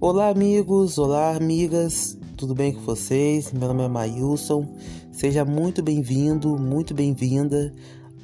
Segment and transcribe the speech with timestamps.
[0.00, 3.52] Olá, amigos, olá, amigas, tudo bem com vocês?
[3.52, 4.64] Meu nome é Mailson,
[5.10, 7.74] seja muito bem-vindo, muito bem-vinda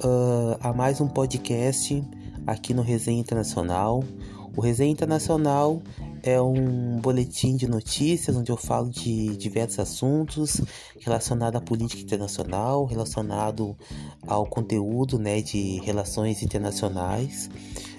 [0.01, 2.01] uh, a mais um podcast
[2.47, 4.01] aqui no Resenha Internacional.
[4.55, 5.81] O Resenha Internacional
[6.23, 10.61] é um boletim de notícias onde eu falo de diversos assuntos
[11.01, 13.75] relacionados à política internacional, relacionado
[14.25, 17.49] ao conteúdo né, de relações internacionais.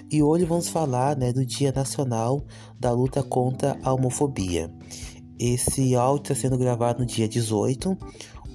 [0.09, 2.45] E hoje vamos falar né, do Dia Nacional
[2.79, 4.71] da Luta contra a Homofobia.
[5.37, 7.97] Esse áudio está sendo gravado no dia 18.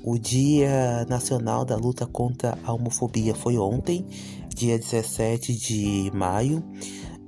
[0.02, 4.06] O Dia Nacional da Luta contra a Homofobia foi ontem,
[4.48, 6.64] dia 17 de maio.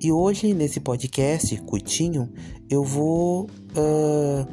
[0.00, 2.32] E hoje, nesse podcast curtinho,
[2.70, 4.46] eu vou uh,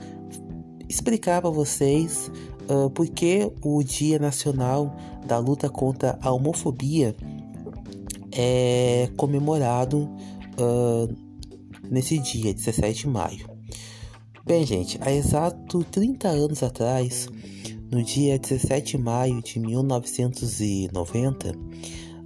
[0.90, 2.30] explicar para vocês
[2.70, 4.94] uh, por que o Dia Nacional
[5.26, 7.16] da Luta contra a Homofobia
[8.32, 10.10] é comemorado
[10.58, 11.08] uh,
[11.90, 13.50] nesse dia, 17 de maio.
[14.46, 17.28] Bem, gente, há exato 30 anos atrás,
[17.92, 21.54] no dia 17 de maio de 1990,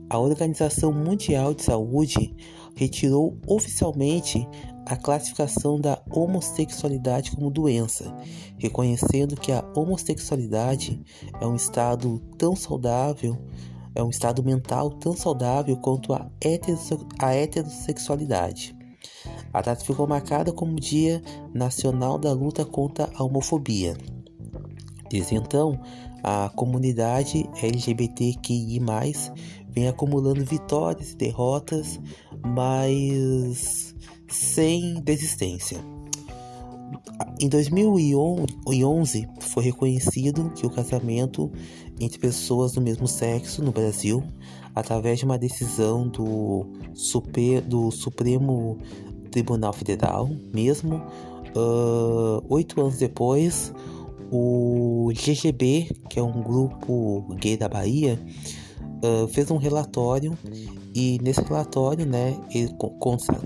[0.10, 2.36] a Organização Mundial de Saúde
[2.76, 4.48] retirou oficialmente
[4.86, 8.16] a classificação da homossexualidade como doença,
[8.58, 11.02] reconhecendo que a homossexualidade
[11.42, 13.38] é um estado tão saudável
[13.96, 16.30] é um estado mental tão saudável quanto a,
[17.20, 18.76] a heterossexualidade.
[19.54, 21.22] A data ficou marcada como Dia
[21.54, 23.98] Nacional da Luta contra a Homofobia.
[25.10, 25.80] Desde então,
[26.22, 28.82] a comunidade LGBTQI+,
[29.70, 32.00] vem acumulando vitórias e derrotas,
[32.44, 33.96] mas
[34.28, 35.95] sem desistência.
[37.40, 41.52] Em 2011 foi reconhecido que o casamento
[42.00, 44.24] entre pessoas do mesmo sexo no Brasil,
[44.74, 48.78] através de uma decisão do, super, do Supremo
[49.32, 50.96] Tribunal Federal, mesmo
[51.56, 53.74] uh, oito anos depois,
[54.32, 58.20] o GGB, que é um grupo gay da Bahia,
[59.04, 60.38] uh, fez um relatório
[60.94, 62.74] e nesse relatório, né, eles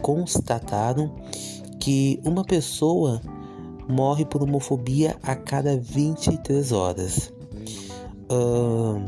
[0.02, 1.16] constataram
[1.80, 3.22] que uma pessoa
[3.90, 7.34] morre por homofobia a cada 23 horas.
[8.32, 9.02] Uh,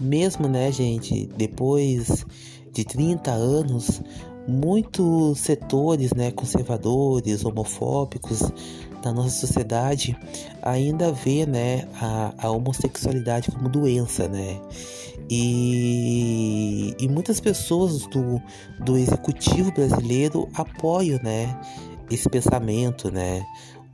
[0.00, 2.26] mesmo, né, gente, depois
[2.72, 4.02] de 30 anos,
[4.46, 8.42] muitos setores, né, conservadores, homofóbicos
[9.02, 10.16] da nossa sociedade
[10.60, 14.60] ainda vê, né, a, a homossexualidade como doença, né?
[15.30, 18.40] E, e muitas pessoas do,
[18.80, 21.58] do executivo brasileiro apoiam, né,
[22.10, 23.44] esse pensamento, né?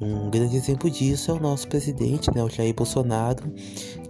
[0.00, 3.52] Um grande exemplo disso é o nosso presidente, né, o Jair Bolsonaro,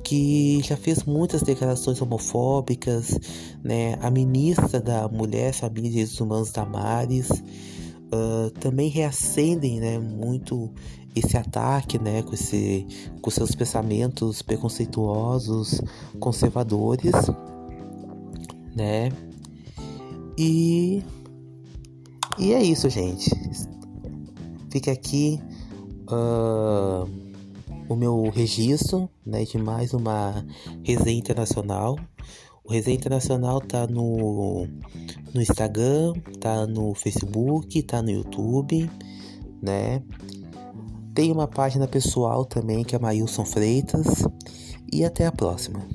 [0.03, 3.19] que já fez muitas declarações homofóbicas,
[3.63, 3.99] né?
[4.01, 10.71] A ministra da Mulher, Família e Direitos Humanos, Damares, uh, também reacendem, né, muito
[11.15, 12.87] esse ataque, né, com, esse,
[13.21, 15.83] com seus pensamentos preconceituosos,
[16.19, 17.13] conservadores,
[18.75, 19.13] né?
[20.39, 21.03] E
[22.39, 23.31] e é isso, gente.
[24.73, 25.39] Fica aqui
[26.11, 27.07] uh,
[27.87, 30.43] o meu registro né, de mais uma
[30.83, 31.99] resenha internacional.
[32.65, 34.67] O Resenha Internacional tá no,
[35.35, 38.91] no Instagram, tá no Facebook, tá no YouTube,
[39.61, 40.03] né?
[41.15, 44.27] Tem uma página pessoal também que é Mailson Freitas.
[44.91, 45.87] E até a próxima.